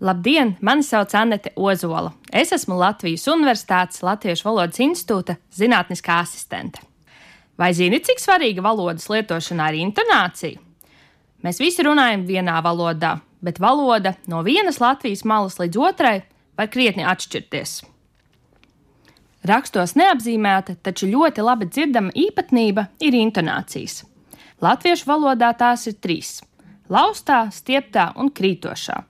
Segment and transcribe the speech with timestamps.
[0.00, 0.56] Labdien!
[0.60, 2.10] Mani sauc Anete Ozola.
[2.32, 6.82] Es esmu Latvijas Universitātes Latviešu valodas institūta zinātniskā asistente.
[7.58, 10.58] Vai zini, cik svarīga valodas lietošanā ir intonācija?
[11.46, 16.16] Mēs visi runājam vienā valodā, bet valoda no vienas Latvijas malas līdz otrai
[16.58, 17.84] var krietni atšķirties.
[19.46, 24.02] Rakstos neapzīmēta, taču ļoti labi dzirdama īpatnība ir intonācijas.
[24.58, 26.40] Latviešu valodā tās ir trīs-
[26.94, 29.04] laustā, stieptā un krītošā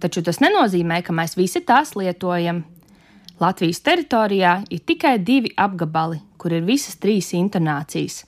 [0.00, 2.64] taču tas nenozīmē, ka mēs visi tās lietojam.
[3.40, 8.22] Latvijas teritorijā ir tikai divi apgabali, kur ir visas trīs intonācijas.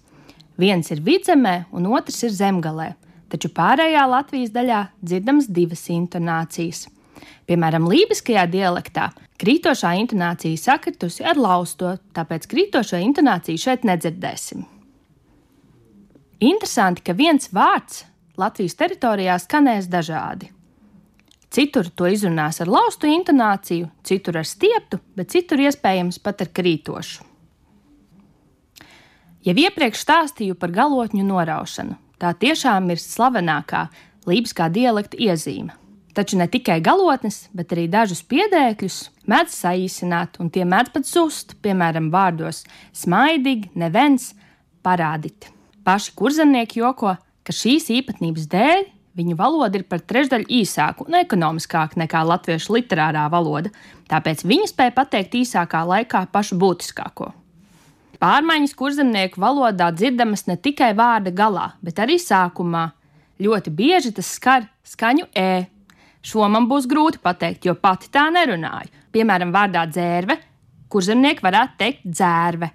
[0.59, 2.90] Viens ir vidzemē, un otrs ir zemgalē,
[3.32, 6.88] taču pārējā Latvijas daļā dzirdamas divas intonācijas.
[7.48, 9.09] Piemēram, lībiskajā dialektā
[9.40, 14.66] krītošā intonācija sakritusi ar lausto, tāpēc krītošo intonāciju šeit nedzirdēsim.
[16.45, 18.04] Interesanti, ka viens vārds
[18.38, 20.52] Latvijas teritorijā skanēs dažādi.
[21.48, 27.24] Citur to izrunās ar laustu intonāciju, citur ar stieptu, bet citur iespējams pat ar krītošu.
[29.46, 31.96] Jau iepriekš stāstīju par galotņu noraušanu.
[32.18, 33.87] Tā tiešām ir slavenākā
[34.29, 35.73] lībiskā dialekta iezīme.
[36.13, 38.96] Taču ne tikai galotnes, bet arī dažus piedēkļus
[39.30, 42.65] mēdz saīsināt, un tie mēdz pat zust, piemēram, vārdos
[42.96, 44.33] smaidīgi, nevens,
[44.83, 45.52] parādīt.
[45.87, 47.15] Paši kurzemnieki joko,
[47.46, 48.83] ka šīs īpatnības dēļ
[49.19, 53.73] Viņu valoda ir par trešdaļu īsāka un ekonomiskāka nekā latviešu literārā valoda,
[54.07, 57.33] tāpēc viņi spēja pateikt īsākā laikā pašu būtiskāko.
[58.23, 62.89] Pārmaiņas kurzemnieku valodā dzirdamas ne tikai vārda galā, bet arī sākumā.
[63.43, 65.66] Ļoti bieži tas skar skaņu e.
[66.22, 68.91] Šo man būs grūti pateikt, jo pati tā nerunāju.
[69.15, 70.34] Piemēram, vārdā dzērve,
[70.91, 72.71] kurzemnieki varētu teikt dzērve.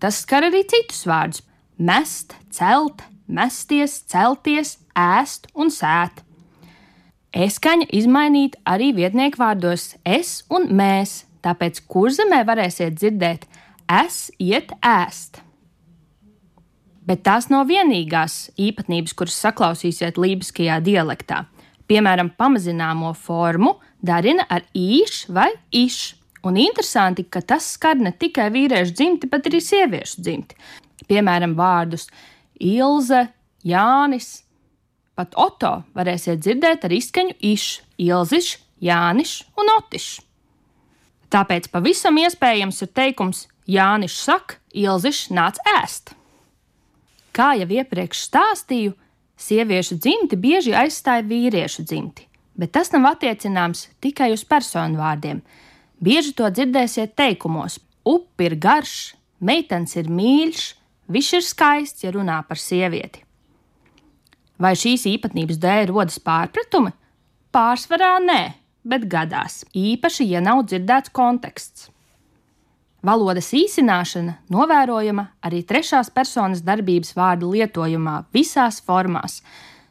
[0.00, 1.44] Tas skar arī citus vārdus-
[1.88, 6.22] mest, celt, mesties, celties, ēst un sēt.
[7.34, 13.48] Eskaņa izmainīt arī vietnieku vārdos es un mēs, tāpēc kurzemē varēsiet dzirdēt
[13.90, 15.40] es iet ēst.
[17.04, 21.42] Bet tās nav vienīgās īpatnības, kuras saklausīsiet lībiskajā dialektā.
[21.90, 26.14] Piemēram, pamazināmo formu darina ar īš vai iš.
[26.44, 30.56] Un interesanti, ka tas skar ne tikai vīriešu dzimti, bet arī sieviešu dzimti.
[31.08, 32.06] Piemēram, vārdus
[32.60, 33.28] Ilze,
[33.64, 34.44] Jānis,
[35.14, 37.68] Pat Oto varēsiet dzirdēt ar izskaņu iš,
[38.02, 40.08] ilziš, jāniš un otiš.
[41.30, 46.12] Tāpēc pavisam iespējams ir teikums Jānis saka, ilziš nāc ēst.
[47.34, 48.94] Kā jau iepriekš stāstīju,
[49.38, 52.26] sieviešu dzimti bieži aizstāja vīriešu dzimti,
[52.58, 55.42] bet tas nav attiecināms tikai uz personu vārdiem.
[56.02, 60.66] Bieži to dzirdēsiet teikumos: upe ir garš, meitenes ir mīļš,
[61.08, 63.24] viņš ir skaists, ja runā par sievieti.
[64.60, 66.92] Vai šīs īpatnības dēļ rodas pārpratumi?
[67.54, 68.42] Pārsvarā nē,
[68.86, 71.90] bet gadās, īpaši, ja nav dzirdēts konteksts.
[73.04, 79.42] Valodas īsināšana novērojama arī trešās personas darbības vārdu lietojumā visās formās.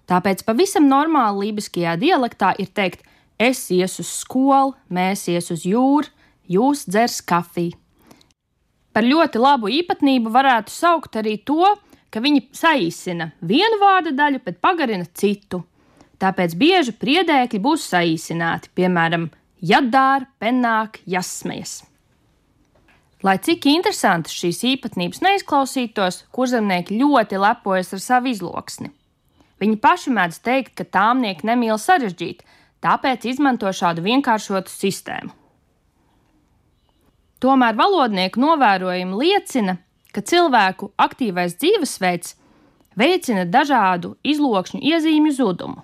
[0.10, 3.06] Tāpēc pavisam normāli lībiskajā dialektā ir teikt:
[3.38, 6.10] es iešu uz skolu, mēs iesim uz jūru,
[6.50, 7.78] jūs dzers kafiju.
[8.94, 11.74] Par ļoti labu īpatnību varētu saukt arī to,
[12.14, 15.64] ka viņi saīsina vienu vārda daļu, bet pagarina citu.
[16.22, 19.32] Tāpēc bieži priedēkļi būs saīsināti, piemēram,
[19.66, 21.82] jādāra, penāk, jasmējas.
[23.24, 28.92] Lai cik interesantas šīs īpatnības neizklausītos, kurzemnieki ļoti lepojas ar savu izloksni.
[29.64, 32.44] Viņi paši mēdz teikt, ka tāmnieki nemīl sarežģīt,
[32.84, 35.32] tāpēc izmanto šādu vienkāršotu sistēmu.
[37.44, 39.76] Tomēr valodnieku novērojumi liecina,
[40.16, 42.38] ka cilvēku aktīvais dzīvesveids
[42.96, 45.82] veicina dažādu izlokšņu iezīmju zudumu.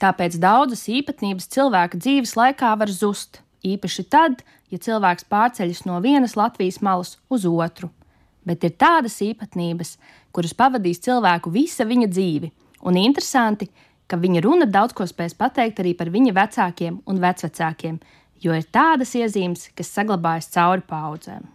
[0.00, 4.40] Tāpēc daudzas īpatnības cilvēka dzīves laikā var zust, īpaši tad,
[4.72, 7.90] ja cilvēks pārceļas no vienas Latvijas malas uz otru.
[8.48, 9.98] Bet ir tādas īpatnības,
[10.32, 12.48] kuras pavadīs cilvēku visa viņa dzīve,
[12.88, 13.68] un interesanti,
[14.08, 18.00] ka viņa runa daudz ko spēs pateikt arī par viņa vecākiem un vecvecākiem,
[18.40, 21.48] jo ir tādas iezīmes, kas saglabājas cauri paudzēm.